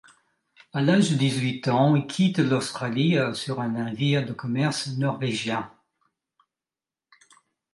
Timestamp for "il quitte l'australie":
1.95-3.17